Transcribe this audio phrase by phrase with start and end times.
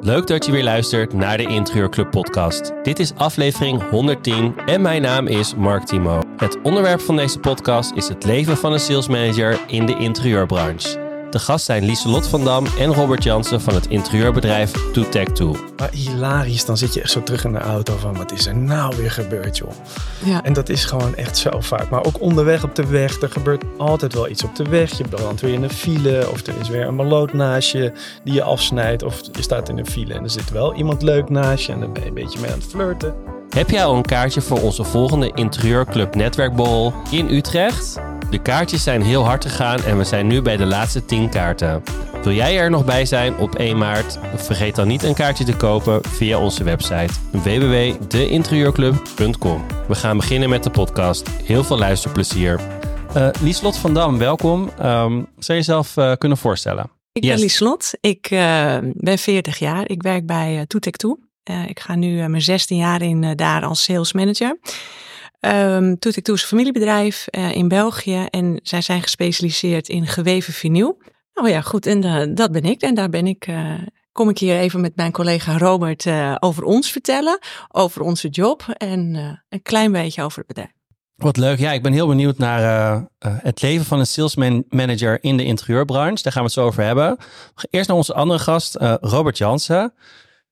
[0.00, 2.72] Leuk dat je weer luistert naar de Interieurclub podcast.
[2.82, 6.22] Dit is aflevering 110 en mijn naam is Mark Timo.
[6.36, 11.09] Het onderwerp van deze podcast is het leven van een salesmanager in de interieurbranche.
[11.30, 15.56] De gast zijn Lieselot van Dam en Robert Jansen van het interieurbedrijf To Tech Two.
[15.76, 18.56] Maar hilarisch, dan zit je echt zo terug in de auto van wat is er
[18.56, 19.70] nou weer gebeurd joh.
[20.24, 20.42] Ja.
[20.42, 21.90] En dat is gewoon echt zo vaak.
[21.90, 24.98] Maar ook onderweg op de weg, er gebeurt altijd wel iets op de weg.
[24.98, 27.92] Je belandt weer in een file of er is weer een maloot naast je
[28.24, 29.02] die je afsnijdt.
[29.02, 31.80] Of je staat in een file en er zit wel iemand leuk naast je en
[31.80, 33.14] dan ben je een beetje mee aan het flirten.
[33.50, 38.00] Heb jij al een kaartje voor onze volgende Interieurclub Netwerkbol in Utrecht?
[38.30, 41.82] De kaartjes zijn heel hard gegaan en we zijn nu bij de laatste 10 kaarten.
[42.22, 44.18] Wil jij er nog bij zijn op 1 maart?
[44.34, 49.66] Vergeet dan niet een kaartje te kopen via onze website www.deinterieurclub.com.
[49.88, 51.28] We gaan beginnen met de podcast.
[51.28, 52.60] Heel veel luisterplezier.
[53.16, 54.62] Uh, Lieslot van Dam, welkom.
[54.62, 56.90] Um, zou je jezelf uh, kunnen voorstellen?
[57.12, 57.92] Ik ben Lieslot.
[58.00, 59.88] Ik uh, ben 40 jaar.
[59.88, 61.18] Ik werk bij uh, Toetek Toe.
[61.66, 64.58] ik ga nu mijn 16 jaar in daar als sales manager.
[65.40, 70.52] Um, Toetek Toe is een familiebedrijf uh, in België en zij zijn gespecialiseerd in geweven
[70.52, 71.02] vinyl.
[71.34, 72.80] Nou ja, goed, en uh, dat ben ik.
[72.80, 73.74] En daar ben ik, uh,
[74.12, 76.06] kom ik hier even met mijn collega Robert
[76.38, 79.14] over ons vertellen, over onze job en
[79.48, 80.70] een klein beetje over het bedrijf.
[81.16, 81.58] Wat leuk.
[81.58, 84.34] Ja, ik ben heel benieuwd naar het leven van een sales
[84.68, 86.22] manager in de interieurbranche.
[86.22, 87.16] Daar gaan we het zo over hebben.
[87.70, 89.92] Eerst naar onze andere gast, Robert Jansen.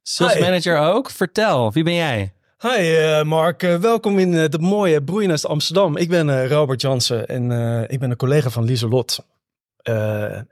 [0.03, 1.11] Sales manager ook.
[1.11, 2.33] Vertel, wie ben jij?
[2.63, 5.97] Hi uh, Mark, uh, welkom in uh, de mooie Broeinest Amsterdam.
[5.97, 7.51] Ik ben Robert Jansen en
[7.89, 9.27] ik ben een collega van Lieselot.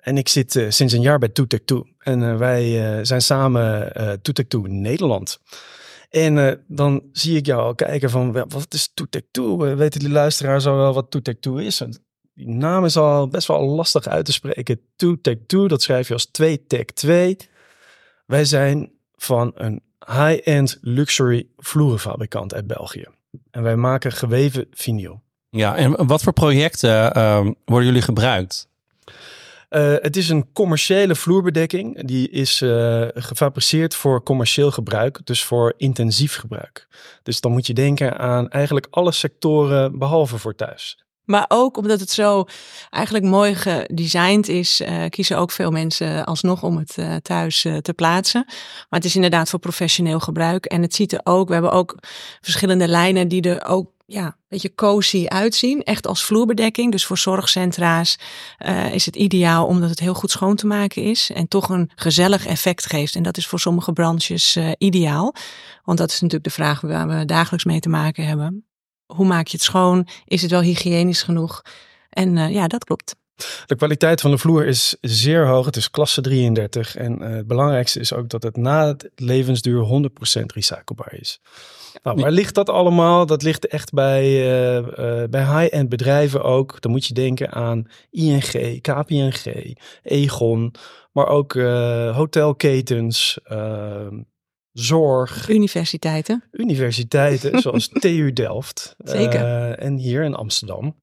[0.01, 1.87] en ik zit sinds een jaar bij Toetek Toe.
[1.99, 5.41] En wij zijn samen Toetek Toe Nederland.
[6.11, 9.75] En dan zie ik jou al kijken van, wat is Toetek Toe?
[9.75, 11.83] weten die luisteraars al wel wat Toetek Toe is?
[12.35, 14.81] Die naam is al best wel lastig uit te spreken.
[14.97, 17.37] Toetek Toe, dat schrijf je als 2 Tech 2.
[18.27, 23.05] Wij zijn van een high-end luxury vloerenfabrikant uit België.
[23.51, 25.23] En wij maken geweven vinyl.
[25.51, 28.69] Ja, en wat voor projecten ehm, worden jullie gebruikt?
[29.71, 32.07] Uh, het is een commerciële vloerbedekking.
[32.07, 36.89] Die is uh, gefabriceerd voor commercieel gebruik, dus voor intensief gebruik.
[37.23, 41.06] Dus dan moet je denken aan eigenlijk alle sectoren behalve voor thuis.
[41.27, 42.45] Maar ook omdat het zo
[42.91, 47.77] eigenlijk mooi gedesigned is, uh, kiezen ook veel mensen alsnog om het uh, thuis uh,
[47.77, 48.45] te plaatsen.
[48.47, 50.65] Maar het is inderdaad voor professioneel gebruik.
[50.65, 51.99] En het ziet er ook, we hebben ook
[52.41, 55.83] verschillende lijnen die er ook ja, een beetje cozy uitzien.
[55.83, 56.93] Echt als vloerbedekking.
[56.93, 58.19] Dus voor zorgcentra's
[58.93, 61.31] is het ideaal omdat het heel goed schoon te maken is.
[61.35, 63.15] En toch een gezellig effect geeft.
[63.15, 65.35] En dat is voor sommige branches ideaal.
[65.85, 68.67] Want dat is natuurlijk de vraag waar we dagelijks mee te maken hebben
[69.07, 70.07] hoe maak je het schoon?
[70.25, 71.63] Is het wel hygiënisch genoeg?
[72.11, 73.17] En uh, ja, dat klopt.
[73.67, 75.67] De kwaliteit van de vloer is zeer hoog.
[75.67, 76.97] Het is klasse 33.
[76.97, 80.09] En uh, het belangrijkste is ook dat het na het levensduur
[80.41, 81.41] 100% recyclebaar is.
[82.03, 83.27] Nou, waar ligt dat allemaal?
[83.27, 84.25] Dat ligt echt bij,
[84.79, 86.81] uh, bij high-end bedrijven ook.
[86.81, 90.75] Dan moet je denken aan ING, KPNG, Egon,
[91.13, 91.53] maar ook
[92.13, 94.21] hotelketens, ehm,
[94.79, 95.49] zorg.
[95.49, 96.45] Universiteiten.
[96.53, 98.95] Universiteiten, zoals TU Delft.
[98.99, 99.41] Zeker.
[99.41, 100.97] Uh, en hier in Amsterdam.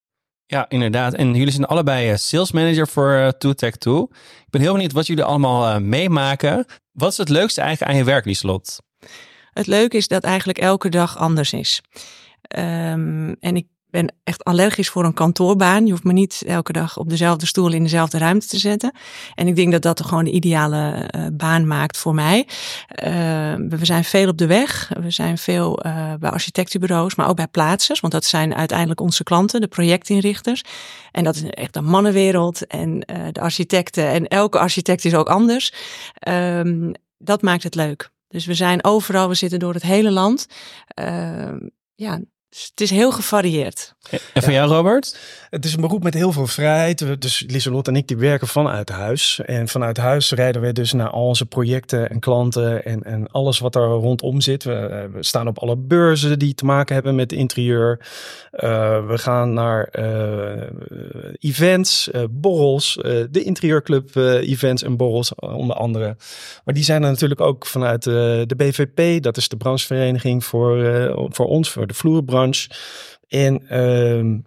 [0.46, 1.14] Ja, inderdaad.
[1.14, 4.02] En jullie zijn allebei uh, sales manager voor uh, Tech 2.
[4.04, 6.66] Ik ben heel benieuwd wat jullie allemaal meemaken.
[6.92, 8.78] Wat is het leukste eigenlijk aan je werk, Lieslot?
[9.54, 11.82] Het leuke is dat eigenlijk elke dag anders is.
[12.58, 15.86] Um, en ik ben echt allergisch voor een kantoorbaan.
[15.86, 18.94] Je hoeft me niet elke dag op dezelfde stoel in dezelfde ruimte te zetten.
[19.36, 22.40] En ik denk dat dat gewoon de ideale uh, baan maakt voor mij.
[22.40, 23.08] Uh,
[23.70, 24.92] we zijn veel op de weg.
[25.00, 28.00] We zijn veel uh, bij architectenbureaus, maar ook bij plaatsers.
[28.00, 30.62] Want dat zijn uiteindelijk onze klanten, de projectinrichters.
[31.12, 32.68] En dat is echt een mannenwereld.
[32.68, 33.00] En
[33.32, 34.08] de architecten.
[34.08, 35.74] En elke architect is ook anders.
[36.28, 38.12] Um, dat maakt het leuk.
[38.28, 40.48] Dus we zijn overal, we zitten door het hele land.
[41.96, 42.20] ja,
[42.54, 43.94] dus het is heel gevarieerd.
[44.34, 45.18] En van jou, Robert?
[45.50, 47.22] Het is een beroep met heel veel vrijheid.
[47.22, 49.42] Dus Lieselot en ik die werken vanuit huis.
[49.46, 53.60] En vanuit huis rijden we dus naar al onze projecten en klanten en, en alles
[53.60, 54.64] wat er rondom zit.
[54.64, 58.00] We, eh, we staan op alle beurzen die te maken hebben met interieur.
[58.52, 60.64] Uh, we gaan naar uh,
[61.40, 62.94] events, uh, borrels,
[63.32, 66.16] de interieurclub events en borrels onder andere.
[66.66, 69.24] Maar die zijn er natuurlijk ook vanuit de BVP.
[69.24, 70.78] Dat is de branchevereniging voor,
[71.30, 72.43] voor ons, voor de vloerbranche.
[73.28, 74.40] En ehm,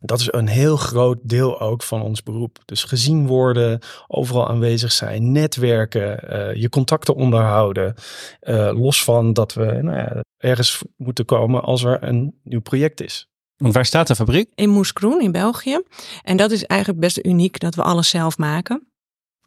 [0.00, 2.58] dat is een heel groot deel ook van ons beroep.
[2.64, 7.94] Dus gezien worden, overal aanwezig zijn, netwerken, uh, je contacten onderhouden.
[8.42, 13.00] Uh, los van dat we nou ja, ergens moeten komen als er een nieuw project
[13.00, 13.28] is.
[13.56, 14.52] Want waar staat de fabriek?
[14.54, 15.82] In Moeskroen in België.
[16.22, 18.88] En dat is eigenlijk best uniek dat we alles zelf maken.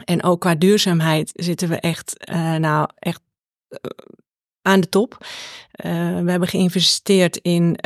[0.06, 3.22] En ook qua duurzaamheid zitten we echt, uh, nou, echt
[4.62, 5.18] aan de top.
[5.20, 5.92] Uh,
[6.22, 7.78] we hebben geïnvesteerd in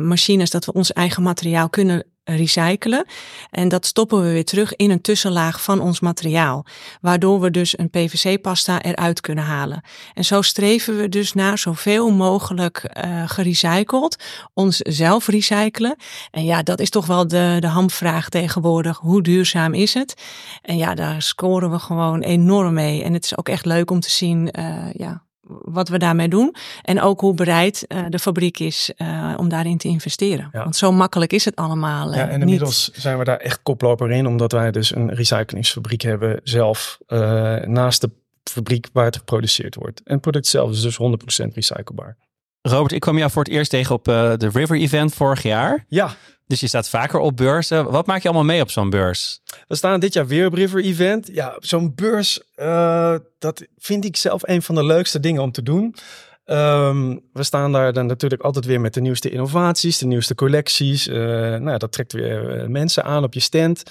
[0.00, 3.06] machines dat we ons eigen materiaal kunnen recyclen.
[3.50, 6.66] En dat stoppen we weer terug in een tussenlaag van ons materiaal.
[7.00, 9.82] Waardoor we dus een PVC-pasta eruit kunnen halen.
[10.14, 14.24] En zo streven we dus naar zoveel mogelijk uh, gerecycled.
[14.54, 15.96] Ons zelf recyclen.
[16.30, 18.98] En ja, dat is toch wel de, de hamvraag tegenwoordig.
[18.98, 20.14] Hoe duurzaam is het?
[20.62, 23.02] En ja, daar scoren we gewoon enorm mee.
[23.02, 24.48] En het is ook echt leuk om te zien
[24.92, 26.54] ja, wat we daarmee doen.
[26.82, 30.48] En ook hoe bereid uh, de fabriek is uh, om daarin te investeren.
[30.52, 30.62] Ja.
[30.62, 32.10] Want zo makkelijk is het allemaal.
[32.10, 33.02] Uh, ja, en inmiddels niet.
[33.02, 36.98] zijn we daar echt koploper in, omdat wij dus een recyclingsfabriek hebben zelf
[37.64, 38.10] naast de
[38.50, 40.00] fabriek waar het geproduceerd wordt.
[40.04, 40.98] En het product zelf is dus
[41.48, 42.16] 100% recyclebaar.
[42.62, 45.84] Robert, ik kwam jou voor het eerst tegen op de River Event vorig jaar.
[45.88, 46.14] Ja.
[46.46, 47.90] Dus je staat vaker op beurzen.
[47.90, 49.40] Wat maak je allemaal mee op zo'n beurs?
[49.68, 51.30] We staan dit jaar weer op River Event.
[51.32, 55.62] Ja, zo'n beurs, uh, dat vind ik zelf een van de leukste dingen om te
[55.62, 55.94] doen.
[56.46, 61.08] Um, we staan daar dan natuurlijk altijd weer met de nieuwste innovaties, de nieuwste collecties.
[61.08, 61.16] Uh,
[61.56, 63.82] nou, dat trekt weer uh, mensen aan op je stand.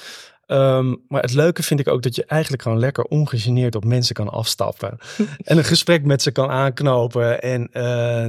[0.47, 4.15] Um, maar het leuke vind ik ook dat je eigenlijk gewoon lekker ongegeneerd op mensen
[4.15, 4.97] kan afstappen.
[5.43, 7.41] en een gesprek met ze kan aanknopen.
[7.41, 7.69] En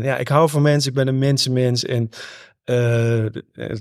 [0.02, 1.84] ja, ik hou van mensen, ik ben een mensenmens.
[1.84, 2.10] En
[2.64, 3.26] uh,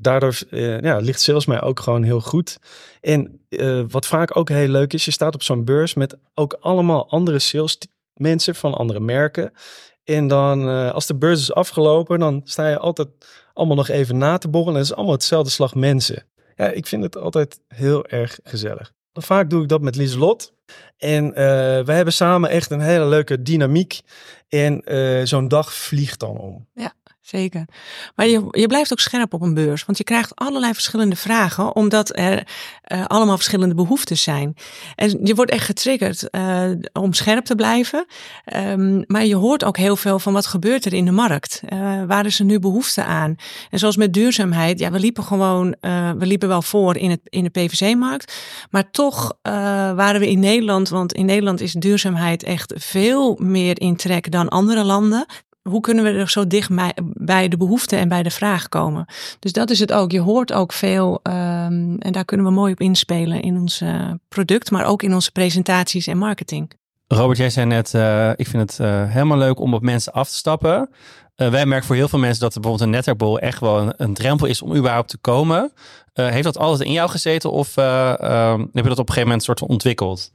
[0.02, 2.60] daardoor uh, ja, ligt sales mij ook gewoon heel goed.
[3.02, 6.54] En uh, wat vaak ook heel leuk is, je staat op zo'n beurs met ook
[6.54, 7.78] allemaal andere sales
[8.14, 9.52] mensen van andere merken.
[10.04, 13.08] En dan als de beurs is afgelopen, dan sta je altijd
[13.54, 14.76] allemaal nog even na te borrelen.
[14.76, 16.26] En het is allemaal hetzelfde slag mensen.
[16.56, 18.94] Ja, ik vind het altijd heel erg gezellig.
[19.14, 20.54] Vaak doe ik dat met Lieselot.
[20.98, 21.34] En uh,
[21.86, 24.02] wij hebben samen echt een hele leuke dynamiek.
[24.50, 24.82] En
[25.28, 26.68] zo'n dag vliegt dan om.
[26.74, 27.66] Ja zeker.
[28.16, 31.76] Maar je, je blijft ook scherp op een beurs, want je krijgt allerlei verschillende vragen,
[31.76, 32.48] omdat er
[32.94, 34.56] uh, allemaal verschillende behoeftes zijn.
[34.96, 38.06] En je wordt echt getriggerd uh, om scherp te blijven.
[38.56, 41.62] Um, maar je hoort ook heel veel van wat gebeurt er in de markt.
[41.70, 43.36] Uh, waar is er nu behoefte aan?
[43.70, 45.76] En zoals met duurzaamheid, ja, we liepen gewoon,
[46.18, 48.34] we liepen wel voor in, het, in de PVC-markt,
[48.70, 53.96] maar toch waren we in Nederland, want in Nederland is duurzaamheid echt veel meer in
[53.96, 55.26] trek dan andere landen
[55.70, 56.70] hoe kunnen we er zo dicht
[57.14, 59.06] bij de behoefte en bij de vraag komen?
[59.40, 60.12] Dus dat is het ook.
[60.12, 64.12] Je hoort ook veel um, en daar kunnen we mooi op inspelen in ons uh,
[64.28, 66.72] product, maar ook in onze presentaties en marketing.
[67.08, 70.30] Robert, jij zei net, uh, ik vind het uh, helemaal leuk om op mensen af
[70.30, 70.90] te stappen.
[71.36, 74.14] wij merken voor heel veel mensen dat er bijvoorbeeld een netterbol echt wel een, een,
[74.14, 75.72] drempel is om überhaupt te komen.
[76.14, 79.44] heeft dat altijd in jou gezeten of ehm, heb je dat op een gegeven moment
[79.44, 80.32] soort van ontwikkeld?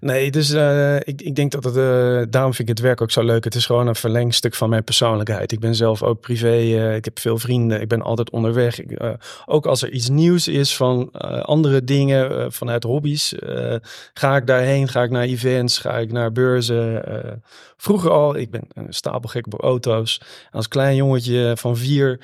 [0.00, 0.50] Nee, dus
[0.98, 3.44] ik, ik denk dat het, uh, daarom vind ik het werk ook zo leuk.
[3.44, 5.52] Het is gewoon een verlengstuk van mijn persoonlijkheid.
[5.52, 8.80] Ik ben zelf ook privé, uh, ik heb veel vrienden, ik ben altijd onderweg.
[8.80, 9.16] Ik,
[9.46, 11.10] ook als er iets nieuws is van
[11.42, 13.34] andere dingen, vanuit hobby's,
[14.14, 17.02] ga ik daarheen, ga ik naar events, ga ik naar beurzen.
[17.76, 20.20] vroeger al, ik ben een stapelgek op auto's.
[20.50, 22.20] als klein jongetje van vier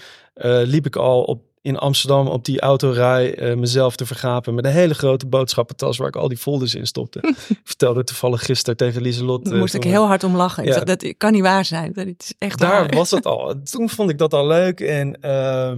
[0.65, 4.71] liep ik al op in Amsterdam op die autorij uh, mezelf te vergapen met een
[4.71, 7.19] hele grote boodschappentas waar ik al die folders in stopte.
[7.49, 9.45] ik vertelde toevallig gisteren tegen Lieselot.
[9.45, 10.65] Daar moest ik heel hard om lachen.
[10.65, 10.81] Ja.
[10.81, 11.93] dat kan niet waar zijn.
[11.93, 13.55] Dat is echt Daar was het al.
[13.63, 15.73] Toen vond ik dat al leuk en uh,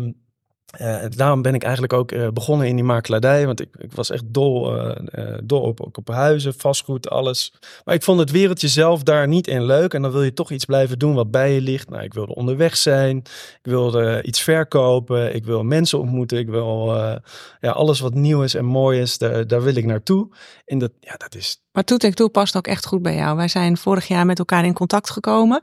[0.80, 3.46] uh, daarom ben ik eigenlijk ook uh, begonnen in die makelaardij.
[3.46, 4.94] Want ik, ik was echt dol, uh,
[5.44, 7.52] dol op, ook op huizen, vastgoed, alles.
[7.84, 9.94] Maar ik vond het wereldje zelf daar niet in leuk.
[9.94, 11.90] En dan wil je toch iets blijven doen wat bij je ligt.
[11.90, 13.16] Nou, ik wilde onderweg zijn.
[13.16, 15.34] Ik wilde iets verkopen.
[15.34, 16.38] Ik wil mensen ontmoeten.
[16.38, 16.94] Ik wil
[17.60, 20.28] ja, alles wat nieuw is en mooi is, daar, daar wil ik naartoe.
[20.72, 23.36] En dat, ja, dat is maar Toetek Toe past ook echt goed bij jou.
[23.36, 25.60] Wij zijn vorig jaar met elkaar in contact gekomen.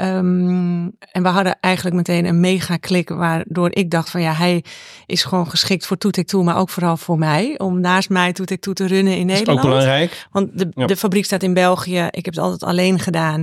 [0.00, 4.64] Um, en we hadden eigenlijk meteen een mega klik, waardoor ik dacht van ja, hij
[5.06, 7.58] is gewoon geschikt voor Toetek Toe, maar ook vooral voor mij.
[7.58, 9.58] Om naast mij Toetek Toe te runnen in Nederland.
[9.58, 10.26] Is ook belangrijk.
[10.30, 10.86] Want de, ja.
[10.86, 12.06] de fabriek staat in België.
[12.10, 13.40] Ik heb het altijd alleen gedaan.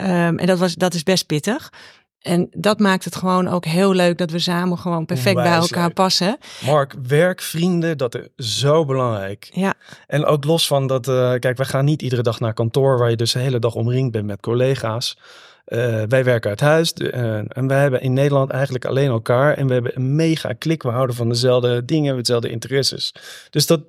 [0.00, 1.72] Um, en dat, was, dat is best pittig.
[2.20, 5.84] En dat maakt het gewoon ook heel leuk dat we samen gewoon perfect bij elkaar
[5.84, 5.94] leuk.
[5.94, 6.38] passen.
[6.64, 9.50] Mark, werk, vrienden, dat is zo belangrijk.
[9.52, 9.74] Ja.
[10.06, 13.10] En ook los van dat, uh, kijk, we gaan niet iedere dag naar kantoor waar
[13.10, 15.18] je dus de hele dag omringd bent met collega's.
[15.70, 19.56] Uh, wij werken uit huis uh, en wij hebben in Nederland eigenlijk alleen elkaar.
[19.56, 20.82] En we hebben een mega klik.
[20.82, 23.14] We houden van dezelfde dingen, dezelfde interesses.
[23.50, 23.80] Dus dat,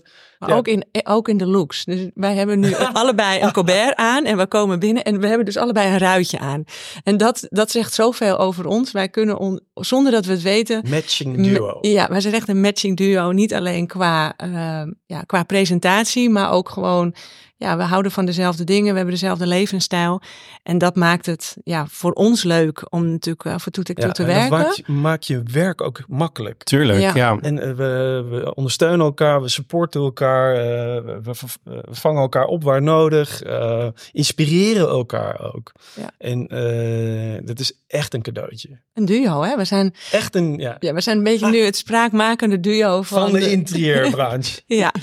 [0.42, 0.56] maar ja.
[0.56, 1.86] ook, in, ook in de looks.
[1.86, 5.46] Dus wij hebben nu allebei een Colbert aan en we komen binnen en we hebben
[5.46, 6.64] dus allebei een ruitje aan.
[7.04, 8.92] En dat, dat zegt zoveel over ons.
[8.92, 10.84] Wij kunnen, on, zonder dat we het weten...
[10.90, 11.78] Matching duo.
[11.82, 13.32] Ja, wij zijn echt een matching duo.
[13.32, 17.16] Niet alleen qua uh, ja, qua presentatie, maar ook gewoon
[17.62, 20.22] ja, we houden van dezelfde dingen, we hebben dezelfde levensstijl.
[20.64, 24.12] En dat maakt het ja, voor ons leuk om natuurlijk af en toe te, Ja,
[24.12, 24.50] te en werken.
[24.50, 26.64] dat maakt, je- maakt je werk ook makkelijk.
[26.64, 27.12] Tuurlijk, Ja.
[27.16, 27.38] ja.
[27.42, 30.62] En eh, we, we ondersteunen elkaar, we supporten elkaar, eh,
[31.04, 31.22] we,
[31.64, 35.72] we, vangen elkaar op waar nodig, eh, inspireren elkaar ook.
[35.96, 36.12] Ja.
[36.18, 38.80] En eh, dat is echt een cadeautje.
[38.94, 39.56] Een duo, hè?
[39.58, 43.22] We zijn, Echt een, ja, ja, we zijn een beetje nu het spraakmakende duo van,
[43.30, 44.62] van de interieurbranche.
[44.82, 44.94] Ja,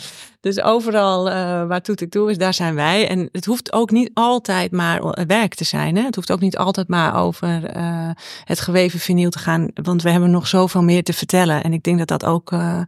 [0.55, 1.35] dus overal uh,
[1.67, 3.09] waar Toet ik toe is, daar zijn wij.
[3.09, 5.97] En het hoeft ook niet altijd maar eh, werk te zijn.
[5.97, 6.03] Hè?
[6.03, 8.11] Het hoeft ook niet altijd maar over uh,
[8.45, 9.71] het geweven vinyl te gaan.
[9.75, 11.63] Want we hebben nog zoveel meer te vertellen.
[11.63, 12.81] En ik denk dat dat ook uh,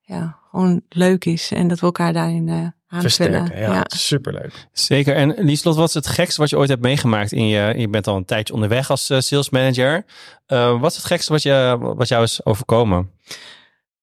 [0.00, 1.50] ja, gewoon leuk is.
[1.52, 2.66] En dat we elkaar daarin uh.
[3.00, 3.84] Versterken, ja, ja.
[3.86, 4.66] superleuk.
[4.72, 5.14] Zeker.
[5.14, 7.32] En Lieslot, wat is het gekste wat je ooit hebt meegemaakt?
[7.32, 10.04] In je, je bent al een tijdje onderweg als uh, sales manager.
[10.46, 13.10] Uh, wat is het gekste wat, je, wat jou is overkomen?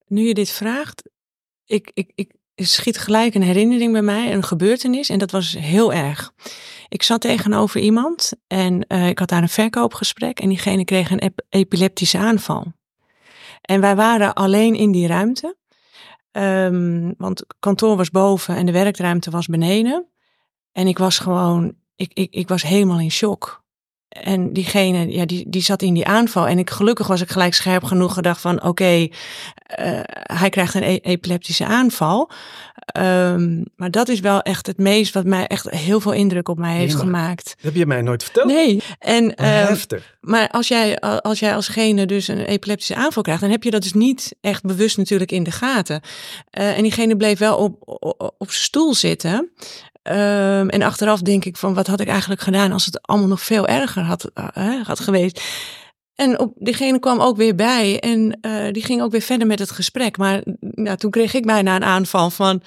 [0.07, 1.09] Nu je dit vraagt,
[1.65, 2.31] ik, ik, ik
[2.65, 5.09] schiet gelijk een herinnering bij mij, een gebeurtenis.
[5.09, 6.31] En dat was heel erg.
[6.89, 10.39] Ik zat tegenover iemand en uh, ik had daar een verkoopgesprek.
[10.39, 12.73] En diegene kreeg een ep epileptische aanval.
[13.61, 15.55] En wij waren alleen in die ruimte.
[16.31, 20.07] Um, want het kantoor was boven en de werkruimte was beneden.
[20.71, 23.60] En ik was gewoon, ik, ik, ik was helemaal in shock.
[24.11, 26.47] En diegene, ja, die, die zat in die aanval.
[26.47, 28.55] En ik, gelukkig was ik gelijk scherp genoeg gedacht van...
[28.55, 29.11] oké, okay,
[29.79, 32.31] uh, hij krijgt een e epileptische aanval.
[32.97, 36.57] Um, maar dat is wel echt het meest wat mij echt heel veel indruk op
[36.57, 37.45] mij heeft gemaakt.
[37.45, 38.47] Dat heb je mij nooit verteld?
[38.47, 38.81] Nee.
[38.99, 40.17] En, um, Heftig.
[40.21, 43.41] maar als jij, als jij alsgene dus een epileptische aanval krijgt...
[43.41, 46.01] dan heb je dat dus niet echt bewust natuurlijk in de gaten.
[46.59, 49.51] Uh, en diegene bleef wel op, op, op zijn stoel zitten...
[50.03, 53.41] Um, en achteraf denk ik van wat had ik eigenlijk gedaan als het allemaal nog
[53.41, 55.41] veel erger had, uh, had geweest.
[56.15, 59.59] En op, diegene kwam ook weer bij en uh, die ging ook weer verder met
[59.59, 60.17] het gesprek.
[60.17, 62.61] Maar nou, toen kreeg ik bijna een aanval van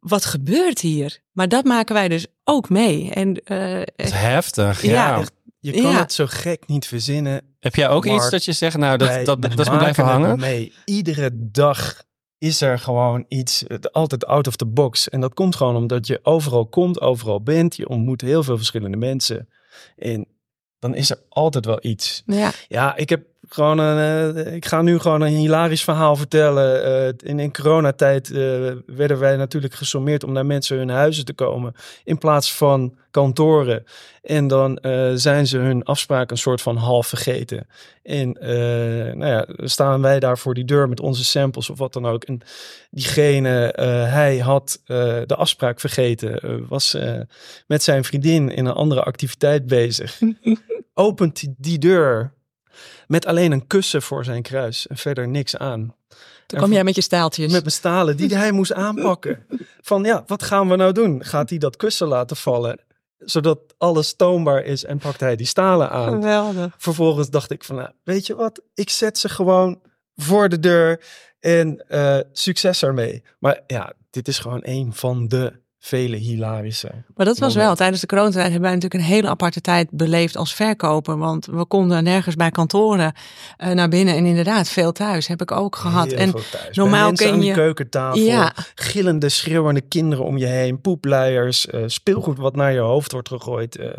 [0.00, 1.18] wat gebeurt hier?
[1.32, 3.10] Maar dat maken wij dus ook mee.
[3.10, 4.90] En, uh, dat is heftig, ja.
[4.90, 5.24] ja.
[5.58, 5.98] Je kan ja.
[5.98, 7.42] het zo gek niet verzinnen.
[7.60, 10.04] Heb jij ook Mark, iets dat je zegt, nou dat, dat, dat is me blijven
[10.04, 10.40] hangen?
[10.40, 10.72] Mee.
[10.84, 12.02] Iedere dag
[12.42, 15.08] is er gewoon iets, altijd out of the box.
[15.08, 17.76] En dat komt gewoon omdat je overal komt, overal bent.
[17.76, 19.48] Je ontmoet heel veel verschillende mensen.
[19.96, 20.26] En
[20.78, 22.22] dan is er altijd wel iets.
[22.26, 26.86] Ja, ja ik heb gewoon een, uh, ik ga nu gewoon een hilarisch verhaal vertellen.
[26.86, 31.32] Uh, in, in coronatijd uh, werden wij natuurlijk gesommeerd om naar mensen hun huizen te
[31.32, 31.74] komen.
[32.04, 33.84] In plaats van kantoren.
[34.22, 34.78] En dan
[35.14, 37.66] zijn ze hun afspraak een soort van half vergeten.
[38.02, 38.36] En
[39.18, 42.24] nou ja, staan wij daar voor die deur met onze samples of wat dan ook.
[42.24, 42.40] En
[42.90, 43.72] diegene,
[44.08, 44.80] hij had
[45.26, 46.64] de afspraak vergeten.
[46.68, 46.96] was
[47.66, 50.20] met zijn vriendin in een andere activiteit bezig.
[50.94, 52.32] Opent die, die deur
[53.06, 55.94] met alleen een kussen voor zijn kruis en verder niks aan.
[56.46, 57.52] Toen kwam jij met je staaltjes.
[57.52, 59.46] Met mijn stalen die hij moest aanpakken.
[59.80, 61.24] Van ja, wat gaan we nou doen?
[61.24, 62.80] Gaat hij dat kussen laten vallen?
[63.18, 66.12] Zodat alles toonbaar is en pakt hij die stalen aan.
[66.12, 66.74] Geweldig.
[66.78, 68.62] Vervolgens dacht ik van, nou, weet je wat?
[68.74, 69.80] Ik zet ze gewoon
[70.16, 71.04] voor de deur
[71.40, 73.22] en uh, succes ermee.
[73.38, 76.90] Maar ja, dit is gewoon een van de vele hilarische.
[77.14, 80.36] Maar dat was wel, tijdens de coronatijd hebben wij natuurlijk een hele aparte tijd beleefd
[80.36, 81.18] als verkoper.
[81.18, 83.12] Want we konden nergens bij kantoren
[83.58, 84.14] uh, naar binnen.
[84.16, 86.06] En inderdaad, veel thuis heb ik ook gehad.
[86.10, 86.34] Heel en
[86.72, 88.52] normaal ken je keukentafel, Ja.
[88.74, 93.78] gillende, schreeuwende kinderen om je heen, poepluiers, uh, speelgoed wat naar je hoofd wordt gegooid.
[93.78, 93.90] Uh,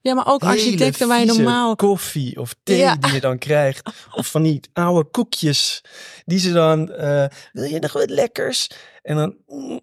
[0.00, 1.76] Ja, maar ook architecten waar je normaal.
[1.76, 2.96] koffie of thee Ja.
[2.96, 3.90] die je dan krijgt.
[4.14, 5.84] Of van die oude koekjes
[6.24, 6.92] die ze dan...
[6.92, 8.70] eh, wil je nog wat lekkers?
[9.02, 9.34] En dan...
[9.46, 9.80] mm,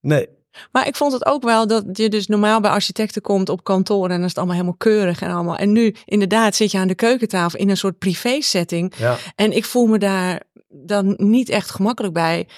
[0.00, 0.28] nee,
[0.72, 4.04] Maar ik vond het ook wel dat je dus normaal bij architecten komt op kantoor
[4.04, 5.56] en dan is het allemaal helemaal keurig en allemaal.
[5.56, 8.92] En nu inderdaad zit je aan de keukentafel in een soort privé setting.
[8.96, 9.16] ja.
[9.34, 12.48] En ik voel me daar dan niet echt gemakkelijk bij.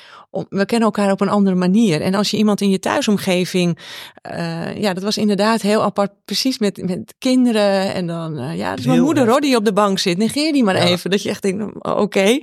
[0.49, 2.01] We kennen elkaar op een andere manier.
[2.01, 3.79] En als je iemand in je thuisomgeving.
[4.23, 6.11] eh, ja, dat was inderdaad heel apart.
[6.25, 7.95] Precies met, met kinderen.
[7.95, 8.39] En dan.
[8.39, 10.19] eh, ja, dus mijn moeder hoor, die op de bank zit.
[10.19, 10.83] Negeer die maar Ja.
[10.85, 11.11] even.
[11.11, 12.41] Dat je echt denkt: oh, oké.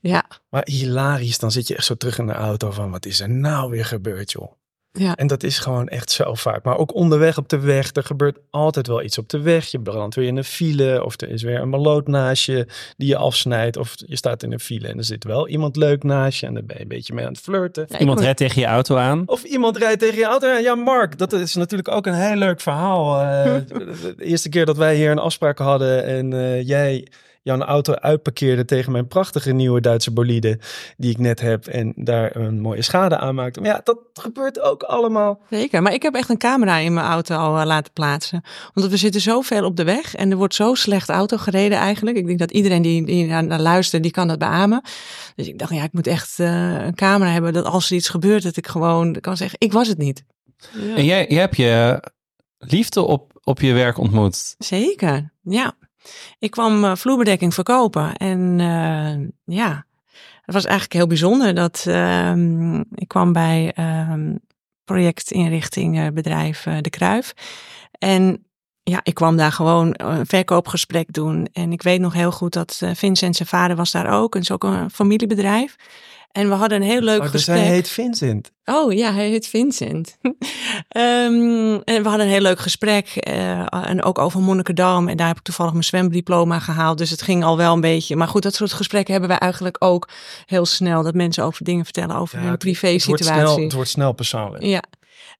[0.00, 2.90] Ja, Maar hilarisch, dan zit je echt zo terug in de auto van...
[2.90, 4.52] wat is er nou weer gebeurd, joh?
[4.98, 5.14] Ja.
[5.16, 6.64] En dat is gewoon echt zo vaak.
[6.64, 9.66] Maar ook onderweg op de weg, er gebeurt altijd wel iets op de weg.
[9.66, 13.08] Je brandt weer in een file of er is weer een maloot naast je die
[13.08, 13.76] je afsnijdt.
[13.76, 16.54] Of je staat in een file en er zit wel iemand leuk naast je en
[16.54, 17.84] daar ben je een beetje mee aan het flirten.
[17.88, 19.22] Ja, Iemand moet- rijdt tegen je auto aan.
[19.26, 20.46] Of iemand rijdt tegen je auto.
[20.46, 23.20] Ja, Mark, dat is natuurlijk ook een heel leuk verhaal.
[23.20, 23.54] Eh,
[24.16, 27.06] de eerste keer dat wij hier een afspraak hadden en eh, jij
[27.46, 30.58] jouw auto uitparkeerde tegen mijn prachtige nieuwe Duitse bolide
[30.96, 33.60] die ik net heb en daar een mooie schade aan maakte.
[33.60, 35.40] Maar ja, dat gebeurt ook allemaal.
[35.50, 38.42] Zeker, maar ik heb echt een camera in mijn auto al eh, laten plaatsen.
[38.74, 41.78] Omdat we zitten zo ver op de weg en er wordt zo slecht auto gereden
[41.78, 42.16] eigenlijk.
[42.16, 44.82] Ik denk dat iedereen die, die naar, naar luistert, die kan dat beamen.
[45.34, 48.08] Dus ik dacht, ja, ik moet echt uh, een camera hebben dat als er iets
[48.08, 50.24] gebeurt, dat ik gewoon kan zeggen, ik was het niet.
[50.72, 50.96] Ja.
[50.96, 52.02] En jij, jij hebt je
[52.58, 54.54] liefde op, op je werk ontmoet.
[54.58, 55.74] Zeker, ja.
[56.38, 59.86] Ik kwam uh, vloerbedekking verkopen en uh, ja,
[60.42, 62.36] het was eigenlijk heel bijzonder dat uh,
[62.94, 63.74] ik kwam bij
[64.10, 64.38] um,
[64.84, 67.32] projectinrichting bedrijf De Kruif.
[67.98, 68.45] En
[68.90, 71.48] ja, ik kwam daar gewoon een verkoopgesprek doen.
[71.52, 74.34] En ik weet nog heel goed dat Vincent zijn vader was daar ook.
[74.34, 75.76] En is ook een familiebedrijf.
[76.36, 77.56] En we hadden een heel leuk oh, gesprek.
[77.56, 78.52] Dus hij heet Vincent.
[78.64, 80.18] Oh ja, hij heet Vincent.
[80.22, 80.34] um,
[81.84, 83.28] en we hadden een heel leuk gesprek.
[83.28, 85.08] Uh, en ook over Monnikendam.
[85.08, 86.98] En daar heb ik toevallig mijn zwemdiploma gehaald.
[86.98, 88.16] Dus het ging al wel een beetje.
[88.16, 90.08] Maar goed, dat soort gesprekken hebben wij eigenlijk ook
[90.46, 91.02] heel snel.
[91.02, 93.12] Dat mensen over dingen vertellen over ja, hun privé situatie.
[93.12, 94.64] Het wordt, snel, het wordt snel persoonlijk.
[94.64, 94.82] Ja.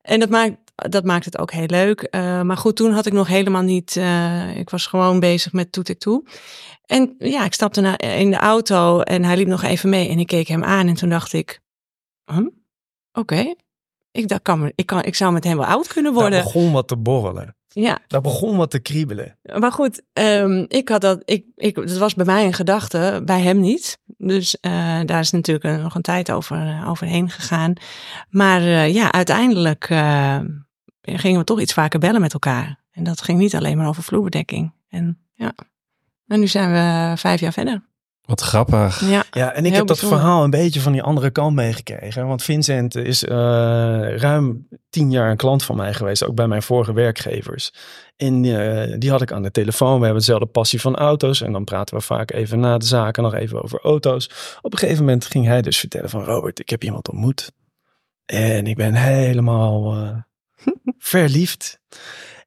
[0.03, 2.09] En dat maakt, dat maakt het ook heel leuk.
[2.11, 3.97] Uh, maar goed, toen had ik nog helemaal niet.
[3.97, 6.25] Uh, ik was gewoon bezig met Toet ik toe.
[6.85, 10.09] En ja, ik stapte naar, in de auto en hij liep nog even mee.
[10.09, 11.61] En ik keek hem aan en toen dacht ik,
[12.25, 12.39] huh?
[12.39, 12.51] oké.
[13.13, 13.57] Okay.
[14.11, 16.31] Ik, kan, ik, kan, ik zou met hem wel oud kunnen worden.
[16.31, 17.57] Daar begon wat te borrelen.
[17.69, 17.99] Ja.
[18.07, 19.39] Daar begon wat te kriebelen.
[19.59, 23.41] Maar goed, um, ik had dat, ik, ik, dat was bij mij een gedachte, bij
[23.41, 23.99] hem niet.
[24.17, 27.73] Dus uh, daar is natuurlijk nog een tijd over, overheen gegaan.
[28.31, 30.39] Maar uh, ja, uiteindelijk uh,
[31.07, 32.85] gingen we toch iets vaker bellen met elkaar.
[32.91, 34.73] En dat ging niet alleen maar over vloerbedekking.
[34.89, 35.55] En ja.
[36.27, 37.83] En nu zijn we vijf jaar verder.
[38.27, 39.01] Wat grappig.
[39.01, 42.27] Ja, ja en ik heb dat verhaal een beetje van die andere kant meegekregen.
[42.27, 46.63] Want Vincent is uh, ruim tien jaar een klant van mij geweest, ook bij mijn
[46.63, 47.73] vorige werkgevers.
[48.17, 49.99] En uh, die had ik aan de telefoon.
[49.99, 51.41] We hebben hetzelfde passie van auto's.
[51.41, 54.57] En dan praten we vaak even na de zaken nog even over auto's.
[54.63, 57.53] Op een gegeven moment ging hij dus vertellen van Robert, ik heb iemand ontmoet.
[58.25, 60.17] En ik ben helemaal uh,
[60.99, 61.81] verliefd.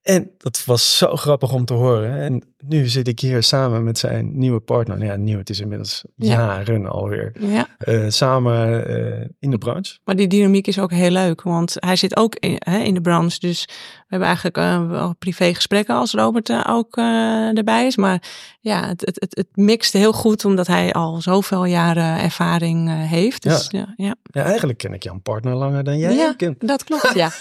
[0.02, 2.22] En dat was zo grappig om te horen.
[2.22, 4.98] En nu zit ik hier samen met zijn nieuwe partner.
[4.98, 6.36] Nou ja, nieuw, het is inmiddels ja.
[6.36, 7.32] jaren alweer.
[7.40, 7.68] Ja.
[7.86, 10.00] Uh, samen uh, in de branche.
[10.04, 13.02] Maar die dynamiek is ook heel leuk, want hij zit ook in, hè, in de
[13.02, 13.40] branche.
[13.40, 17.98] Dus we hebben eigenlijk uh, wel privé gesprekken als Robert ook erbij is.
[17.98, 18.24] Maar
[18.60, 23.44] ja, het, het, het, het mixt heel goed, omdat hij al zoveel jaren ervaring heeft.
[23.44, 23.94] Dus, ja.
[23.96, 24.44] Ja, ja.
[24.44, 26.68] eigenlijk ken ik jouw partner langer dan jij ja, kent.
[26.68, 27.32] dat klopt, ja.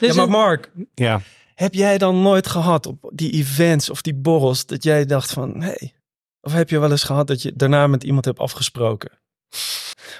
[0.00, 1.20] Dus ja, maar Mark, ja.
[1.54, 5.62] heb jij dan nooit gehad op die events of die borrels dat jij dacht van,
[5.62, 5.94] hey,
[6.40, 9.10] of heb je wel eens gehad dat je daarna met iemand hebt afgesproken?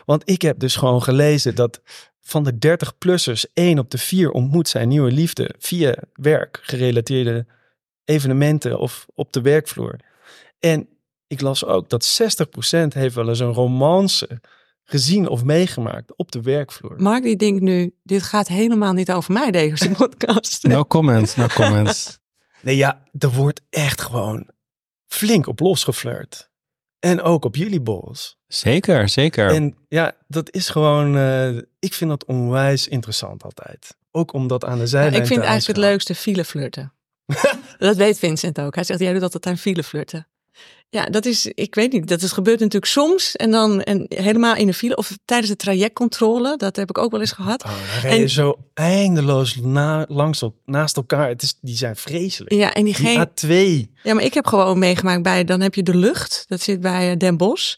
[0.05, 1.81] Want ik heb dus gewoon gelezen dat
[2.21, 7.47] van de 30-plussers één op de vier ontmoet zijn nieuwe liefde via werk gerelateerde
[8.05, 9.97] evenementen of op de werkvloer.
[10.59, 10.89] En
[11.27, 14.41] ik las ook dat 60% heeft wel eens een romance
[14.91, 16.95] gezien of meegemaakt op de werkvloer.
[16.97, 20.67] Mark die denkt nu, dit gaat helemaal niet over mij deze podcast.
[20.67, 22.19] No comments, no comments.
[22.63, 24.51] nee ja, er wordt echt gewoon
[25.07, 26.51] flink op losgeflirt.
[26.99, 28.39] En ook op jullie borrels.
[28.47, 29.51] Zeker, zeker.
[29.55, 33.97] En ja, dat is gewoon, uh, ik vind dat onwijs interessant altijd.
[34.11, 36.93] Ook omdat aan de zijlijn Ik vind eigenlijk het leukste file flirten.
[37.79, 38.75] dat weet Vincent ook.
[38.75, 40.29] Hij zegt, jij doet altijd aan file flirten.
[40.93, 44.57] Ja, dat is, ik weet niet, dat is gebeurt natuurlijk soms en dan en helemaal
[44.57, 47.65] in de file of tijdens de trajectcontrole, dat heb ik ook wel eens gehad.
[47.65, 47.73] Oh,
[48.03, 51.29] je en, zo eindeloos na, langs op, naast elkaar.
[51.29, 52.55] Het is, die zijn vreselijk.
[52.55, 53.31] Ja, en diegene.
[53.35, 53.91] Die A2.
[54.03, 57.17] Ja, maar ik heb gewoon meegemaakt bij, dan heb je de lucht, dat zit bij
[57.17, 57.75] Den Bosch.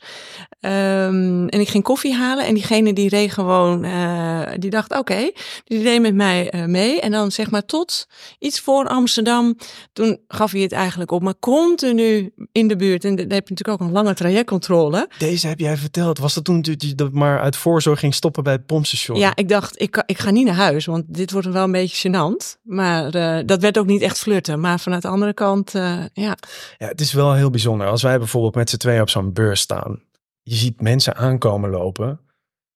[0.65, 5.01] Um, en ik ging koffie halen en diegene die reed gewoon, uh, die dacht oké,
[5.01, 7.01] okay, die reed met mij uh, mee.
[7.01, 8.07] En dan zeg maar tot
[8.39, 9.57] iets voor Amsterdam,
[9.93, 11.23] toen gaf hij het eigenlijk op.
[11.23, 15.09] Maar continu in de buurt, en dan heb je natuurlijk ook een lange trajectcontrole.
[15.19, 16.19] Deze heb jij verteld.
[16.19, 19.19] Was dat toen dat je dat maar uit voorzorg ging stoppen bij het pompstation?
[19.19, 22.09] Ja, ik dacht, ik, ik ga niet naar huis, want dit wordt wel een beetje
[22.09, 22.61] gênant.
[22.63, 24.61] Maar uh, dat werd ook niet echt flirten.
[24.61, 26.07] Maar vanuit de andere kant, ja.
[26.13, 26.37] Ja,
[26.79, 27.87] het is wel heel bijzonder.
[27.87, 30.01] Als wij bijvoorbeeld met z'n tweeën op zo'n beurs staan
[30.43, 32.21] je ziet mensen aankomen lopen.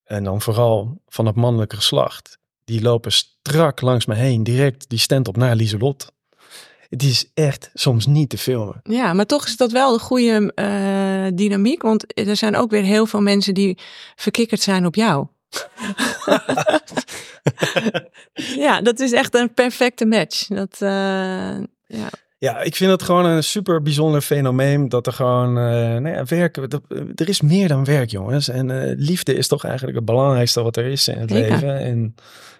[0.04, 2.38] En dan vooral van het mannelijke geslacht.
[2.64, 6.12] Die lopen strak langs me heen, direct die stand op naar Lieselot.
[6.88, 8.80] Het is echt soms niet te filmen.
[8.82, 11.82] Ja, maar toch is dat wel een goede uh, dynamiek.
[11.82, 13.78] Want er zijn ook weer heel veel mensen die
[14.16, 15.26] verkikkerd zijn op jou.
[18.64, 20.46] ja, dat is echt een perfecte match.
[20.46, 20.88] Dat, uh,
[21.86, 22.08] ja.
[22.38, 26.24] Ja, ik vind het gewoon een super bijzonder fenomeen dat er gewoon, uh, nou ja,
[26.24, 26.82] werk, dat,
[27.14, 28.48] er is meer dan werk, jongens.
[28.48, 31.78] En liefde is toch eigenlijk het belangrijkste wat er is in het leven.
[31.78, 32.14] En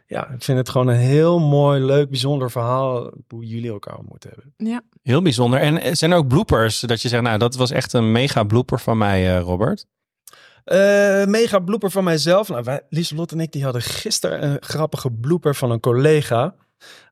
[0.07, 4.25] ja, ik vind het gewoon een heel mooi, leuk, bijzonder verhaal hoe jullie elkaar ontmoet
[4.25, 4.55] hebben.
[4.57, 4.83] Ja.
[5.03, 5.61] Heel bijzonder.
[5.61, 8.45] En eh, zijn er ook bloopers dat je zegt, nou, dat was echt een mega
[8.45, 9.87] blooper van mij, eh, Robert?
[10.65, 12.49] Eh, mega blooper van mijzelf.
[12.49, 16.55] Nou, wij, Lieselot en ik die hadden gisteren een grappige blooper van een collega.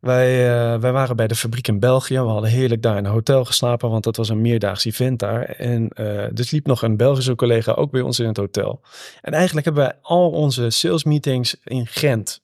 [0.01, 2.21] Wij, eh, wij waren bij de fabriek in België.
[2.21, 5.43] We hadden heerlijk daar in een hotel geslapen, want dat was een meerdaags event daar.
[5.43, 8.81] En uh, dus liep nog een Belgische collega ook bij ons in het hotel.
[9.21, 12.43] En eigenlijk hebben wij al onze sales meetings in Gent.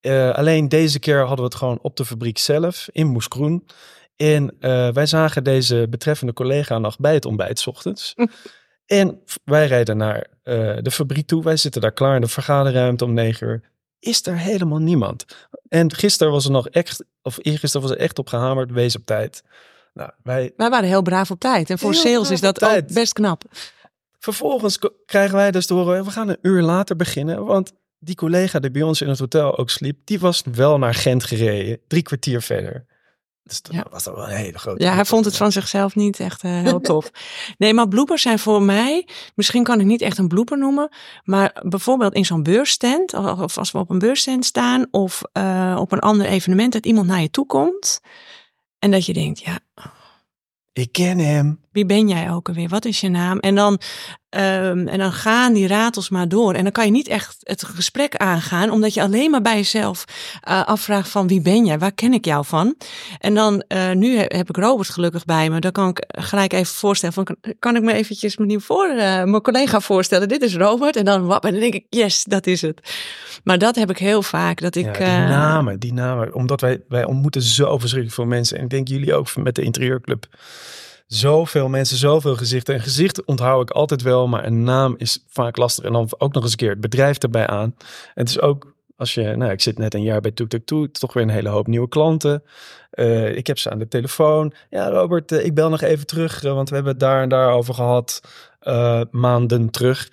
[0.00, 3.66] Uh, alleen deze keer hadden we het gewoon op de fabriek zelf in Moeskroen.
[4.16, 4.56] En
[4.92, 8.14] wij zagen deze betreffende collega nog bij het ontbijt 's ochtends.
[8.88, 11.42] En wij rijden naar uh, de fabriek toe.
[11.42, 13.62] Wij zitten daar klaar in de vergaderruimte om negen uur.
[13.98, 15.24] Is er helemaal niemand.
[15.68, 19.06] En gisteren was er nog echt, of eergisteren was er echt op gehamerd, wees op
[19.06, 19.42] tijd.
[19.94, 21.70] Nou, wij, wij waren heel braaf op tijd.
[21.70, 23.42] En voor sales is dat ook best knap.
[24.18, 27.44] Vervolgens krijgen wij dus te horen, we gaan een uur later beginnen.
[27.44, 30.94] Want die collega die bij ons in het hotel ook sliep, die was wel naar
[30.94, 31.80] Gent gereden.
[31.88, 32.86] Drie kwartier verder.
[33.42, 33.86] Dus dat Ja.
[33.90, 34.84] was dat wel een hele grote.
[34.84, 37.10] Ja, hij vond het van zichzelf niet echt eh, heel tof.
[37.58, 40.88] Nee, maar bloopers zijn voor mij, misschien kan ik niet echt een blooper noemen,
[41.24, 45.92] maar bijvoorbeeld in zo'n beursstand, of als we op een beursstand staan, of eh, op
[45.92, 48.00] een ander evenement, dat iemand naar je toe komt
[48.78, 49.58] en dat je denkt, ja,
[50.72, 51.60] Ik ken hem.
[51.78, 52.68] Wie ben jij ook alweer?
[52.68, 53.38] Wat is je naam?
[53.38, 53.80] En dan,
[54.28, 56.54] ehm, en dan gaan die ratels maar door.
[56.54, 60.04] En dan kan je niet echt het gesprek aangaan, omdat je alleen maar bij jezelf
[60.40, 61.78] eh, afvraagt van wie ben jij?
[61.78, 62.74] Waar ken ik jou van?
[63.18, 65.60] En dan, eh, nu he- heb ik Robert gelukkig bij me.
[65.60, 67.26] Dan kan ik gelijk even voorstellen van,
[67.58, 70.28] kan, ik me eventjes mijn, nieuwe voor, eh, mijn collega voorstellen?
[70.28, 70.96] Dit is Robert.
[70.96, 72.80] En dan, wap, en dan denk ik, yes, dat is het.
[73.44, 74.84] Maar dat heb ik heel vaak, dat ik...
[74.84, 76.34] ja, die eh, namen, die namen.
[76.34, 78.56] Omdat wij, wij ontmoeten zo verschrikkelijk veel mensen.
[78.58, 80.26] En ik denk jullie ook met de interieurclub.
[81.08, 82.74] Zoveel mensen, zoveel gezichten.
[82.74, 85.84] Een gezicht onthoud ik altijd wel, maar een naam is vaak lastig.
[85.84, 87.74] En dan ook nog eens een keer het bedrijf erbij aan.
[88.14, 91.12] En het is ook, als je, nou ik zit net een jaar bij ToekToek toch
[91.12, 92.42] weer een hele hoop nieuwe klanten.
[92.90, 94.52] Eh, ik heb ze aan de telefoon.
[94.70, 97.28] Ja, Robert, eh, ik bel nog even terug, eh, want we hebben het daar en
[97.28, 98.20] daar over gehad
[98.60, 100.08] eh, maanden terug.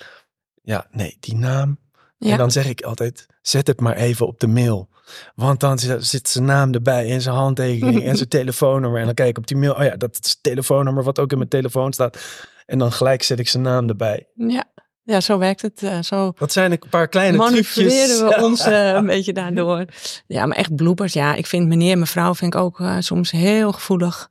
[0.62, 1.78] Ja, nee, die naam.
[2.18, 2.32] Ja.
[2.32, 4.90] En dan zeg ik altijd, zet het maar even op de mail.
[5.36, 9.00] Want dan zit zijn naam erbij en zijn handtekening en zijn telefoonnummer.
[9.00, 11.32] En dan kijk ik op die mail, oh ja, dat is het telefoonnummer wat ook
[11.32, 12.18] in mijn telefoon staat.
[12.66, 14.28] En dan gelijk zet ik zijn naam erbij.
[14.36, 14.64] ja.
[15.04, 15.84] ja, zo werkt het.
[15.84, 17.76] eh, zo Dat zijn een paar kleine trucjes.
[17.76, 18.44] manoeuvreren we Ja.
[18.44, 19.86] ons eh, een beetje daardoor.
[20.28, 21.14] Ja, maar echt bloepers.
[21.14, 24.30] Ja, ik vind meneer en mevrouw vind ik ook eh, soms heel gevoelig.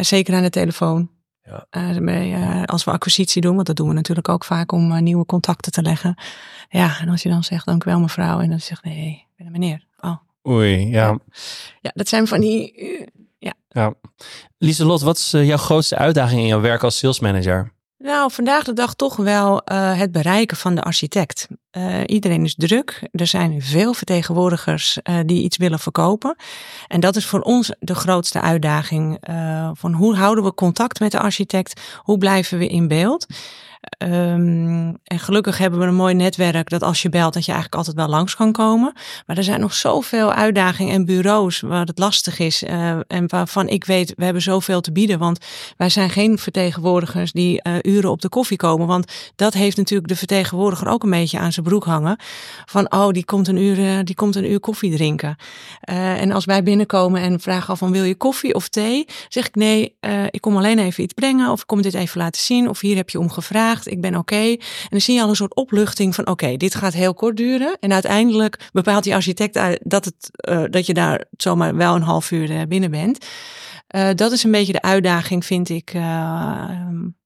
[0.00, 1.10] Zeker aan de telefoon.
[1.42, 1.66] Ja.
[2.00, 5.72] Bij, als we acquisitie doen, want dat doen we natuurlijk ook vaak om nieuwe contacten
[5.72, 6.14] te leggen.
[6.68, 8.40] Ja, en als je dan zegt, dank u wel mevrouw.
[8.40, 9.86] En dan zegt, nee, ik ben een meneer.
[10.48, 11.18] Oei, ja.
[11.80, 12.74] Ja, dat zijn van die...
[12.74, 13.06] eh,
[13.68, 13.94] ja.
[14.58, 17.72] Lieselot, wat is eh, jouw grootste uitdaging in jouw werk als salesmanager?
[17.98, 21.48] Nou, vandaag de dag toch wel eh, het bereiken van de architect.
[22.06, 23.08] Iedereen is druk.
[23.12, 26.36] Er zijn veel vertegenwoordigers die iets willen verkopen.
[26.86, 29.18] En dat is voor ons de grootste uitdaging.
[29.72, 31.80] van hoe houden we contact met de architect?
[31.96, 33.26] Hoe blijven we in beeld?
[33.80, 37.78] Ehm, en gelukkig hebben we een mooi netwerk dat als je belt, dat je eigenlijk
[37.80, 38.92] altijd wel langs kan komen.
[39.26, 42.62] Maar er zijn nog zoveel uitdagingen en bureaus waar het lastig is.
[42.62, 45.18] eh, en waarvan ik weet, we hebben zoveel te bieden.
[45.18, 45.38] Want
[45.76, 48.86] wij zijn geen vertegenwoordigers die eh, uren op de koffie komen.
[48.86, 52.16] Want dat heeft natuurlijk de vertegenwoordiger ook een beetje aan zijn broek hangen.
[52.66, 55.36] Van, oh, die komt een uur, eh, die komt een uur koffie drinken.
[55.80, 59.06] En als wij binnenkomen en vragen al van, wil je koffie of thee?
[59.28, 59.96] Zeg ik, nee,
[60.30, 61.50] ik kom alleen even iets brengen.
[61.50, 62.68] Of ik kom dit even laten zien.
[62.68, 63.67] Of hier heb je om gevraagd.
[63.76, 64.34] Ik ben oké.
[64.34, 67.76] En dan zie je al een soort opluchting van, oké, dit gaat heel kort duren.
[67.80, 72.30] En uiteindelijk bepaalt die architect dat, het, eh, dat je daar zomaar wel een half
[72.30, 73.26] uur eh, binnen bent.
[73.86, 75.92] Eh, dat is een beetje de uitdaging, vind ik,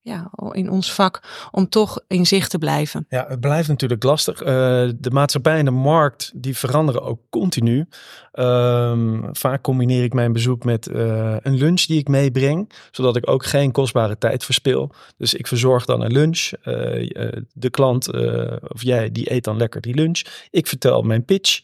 [0.03, 3.07] ja, in ons vak, om toch in zicht te blijven.
[3.09, 4.41] Ja, het blijft natuurlijk lastig.
[4.41, 4.47] Eh,
[4.99, 7.87] de maatschappij en de markt die veranderen ook continu.
[8.33, 13.31] Ehm, vaak combineer ik mijn bezoek met eh, een lunch die ik meebreng, zodat ik
[13.31, 14.93] ook geen kostbare tijd verspil.
[15.17, 16.51] Dus ik verzorg dan een lunch.
[16.63, 18.13] Eh, de klant
[18.73, 20.23] of jij die eet dan lekker die lunch.
[20.51, 21.61] Ik vertel mijn pitch,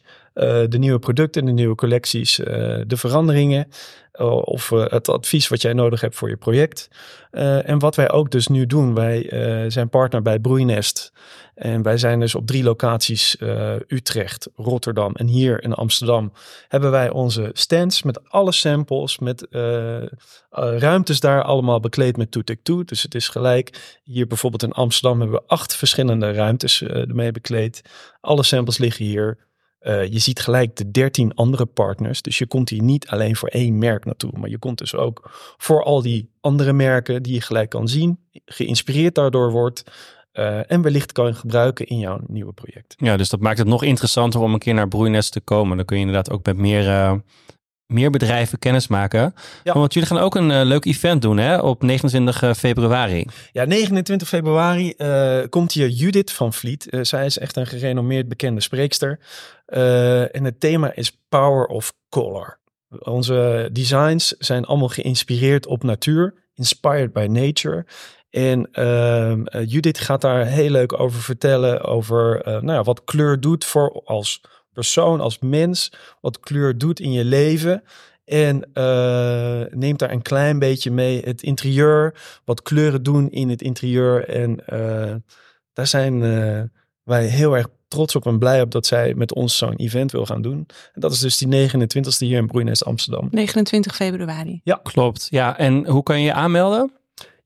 [0.69, 3.69] de nieuwe producten, de nieuwe collecties, eh, de veranderingen
[4.13, 6.89] eh, of eh, het advies wat jij nodig hebt voor je project.
[7.31, 11.13] Eh, en wat wij ook dus nu doen, wij eh, zijn partner bij Broeinest.
[11.55, 16.33] En wij zijn dus op drie locaties, eh, Utrecht, Rotterdam en hier in Amsterdam,
[16.69, 20.09] hebben wij onze stands met alle samples, met eh, eh,
[20.51, 22.85] ruimtes daar allemaal bekleed met Toetek Toe.
[22.85, 27.33] Dus het is gelijk, hier bijvoorbeeld in Amsterdam hebben we acht verschillende ruimtes eh, ermee
[27.33, 27.83] bekleed.
[28.21, 29.48] Alle samples liggen hier.
[29.79, 32.23] Eh, je ziet gelijk de 13 andere partners.
[32.23, 34.31] Dus je komt hier niet alleen voor één merk naartoe.
[34.39, 38.19] Maar je komt dus ook voor al die andere merken die je gelijk kan zien.
[38.45, 39.85] Geïnspireerd daardoor wordt.
[40.33, 42.95] eh, en wellicht kan gebruiken in jouw nieuwe project.
[42.97, 45.77] Ja, dus dat maakt het nog interessanter om een keer naar Broeinest te komen.
[45.77, 47.15] Dan kun je inderdaad ook met meer, uh,
[47.89, 49.35] meer bedrijven kennis maken.
[49.65, 49.73] Ja.
[49.73, 53.27] Want jullie gaan ook een uh, leuk event doen hè, op 29 februari.
[53.53, 54.95] Ja, 29 februari
[55.49, 56.87] komt hier Judith van Vliet.
[57.01, 59.19] zij is echt een gerenommeerd bekende spreekster.
[60.33, 62.59] en het thema is Power of Color.
[62.99, 67.87] Onze designs zijn allemaal geïnspireerd op natuur, inspired by nature.
[68.31, 71.85] En uh, Judith gaat daar heel leuk over vertellen.
[71.85, 74.41] Over nou ja, wat kleur doet voor als
[74.79, 75.93] persoon, als mens.
[76.21, 77.83] Wat kleur doet in je leven.
[78.25, 82.15] En uh, neemt daar een klein beetje mee het interieur.
[82.45, 84.29] Wat kleuren doen in het interieur.
[84.29, 84.61] En
[85.73, 86.21] daar zijn
[87.03, 90.27] wij heel erg trots op en blij op dat zij met ons zo'n event wil
[90.27, 90.67] gaan doen.
[90.95, 93.29] En dat is dus die 29e hier in Broeinest Amsterdam.
[93.31, 94.61] 29 februari.
[94.65, 95.27] Ja, klopt.
[95.31, 96.93] Ja, en hoe kan je je aanmelden?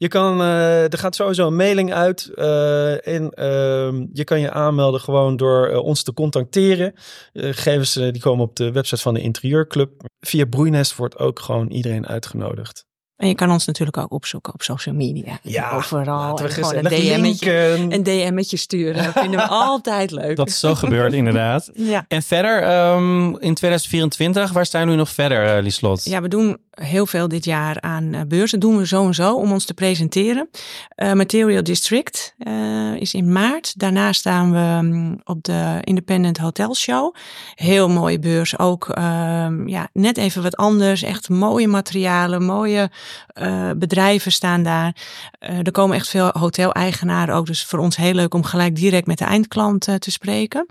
[0.03, 4.51] Je kan, uh, er gaat sowieso een mailing uit uh, en uh, je kan je
[4.51, 6.95] aanmelden gewoon door uh, ons te contacteren.
[7.33, 9.91] gegevens die komen op de website van de Interieurclub.
[10.21, 12.85] Via Broeinest wordt ook gewoon iedereen uitgenodigd.
[13.17, 15.39] En je kan ons natuurlijk ook opzoeken op social media.
[15.43, 16.39] Ja, overal.
[16.39, 19.05] En gewoon een DM'tje, een DM'tje sturen.
[19.05, 20.37] Dat vinden we altijd leuk.
[20.37, 21.71] Dat is zo gebeurd, inderdaad.
[21.75, 22.05] Ja.
[22.09, 26.05] En verder, um, in 2024, waar staan we nog verder, uh, Lieslot?
[26.05, 28.61] Ja, we doen heel veel dit jaar aan uh, beurzen.
[28.61, 30.49] doen we zo en zo om ons te presenteren.
[30.97, 33.79] Uh, Material District uh, is in maart.
[33.79, 37.15] Daarna staan we um, op de Independent Hotel Show.
[37.55, 38.59] Heel mooie beurs.
[38.59, 41.03] Ook ehm, ja, net even wat anders.
[41.03, 42.91] Echt mooie materialen, mooie
[43.35, 44.97] uh, bedrijven staan daar.
[45.39, 47.47] Er komen echt veel hoteleigenaren ook.
[47.47, 50.67] Dus voor ons heel leuk om gelijk direct met de eindklant te spreken.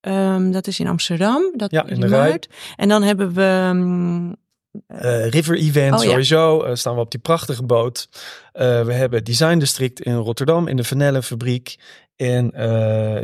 [0.00, 1.42] Um, dat is in Amsterdam.
[1.56, 2.40] Dat ja, in de.
[2.76, 4.40] En dan hebben we...
[4.88, 6.70] Uh, River Event, oh, sowieso ja.
[6.70, 8.08] uh, staan we op die prachtige boot.
[8.12, 11.76] Uh, we hebben Design District in Rotterdam, in de Vanellenfabriek.
[12.16, 12.50] En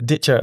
[0.05, 0.43] dit jaar,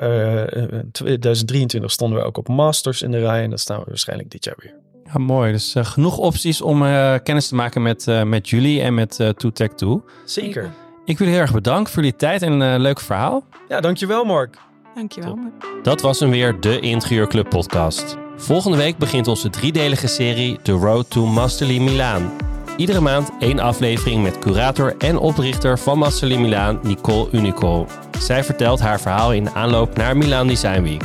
[0.92, 3.44] 2023, stonden we ook op Masters in de rij.
[3.44, 4.74] En dat staan we waarschijnlijk dit jaar weer.
[5.14, 5.52] Ja, mooi.
[5.52, 9.20] Dus uh, genoeg opties om uh, kennis te maken met, uh, met jullie en met
[9.20, 10.72] uh, Tech 2 Zeker.
[11.06, 13.44] Ik wil heel erg bedanken voor jullie tijd en een leuk verhaal.
[13.68, 14.58] Ja, dankjewel Mark.
[14.96, 15.40] Dankjewel.
[15.84, 18.25] Dat was hem weer, de Interieurclub podcast.
[18.38, 22.32] Volgende week begint onze driedelige serie The Road to Masterly Milaan.
[22.78, 27.88] Iedere maand één aflevering met curator en oprichter van Masterly Milaan, Nicole Unicol.
[28.20, 31.04] Zij vertelt haar verhaal in aanloop naar Milaan Design Week.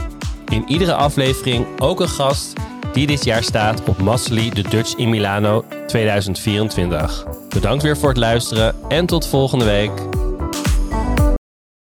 [0.49, 2.53] In iedere aflevering ook een gast
[2.93, 7.25] die dit jaar staat op Massely de Dutch in Milano 2024.
[7.49, 9.93] Bedankt weer voor het luisteren en tot volgende week.